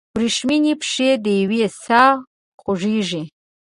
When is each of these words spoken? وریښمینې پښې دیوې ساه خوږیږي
وریښمینې 0.15 0.73
پښې 0.81 1.09
دیوې 1.23 1.63
ساه 1.83 2.13
خوږیږي 2.61 3.21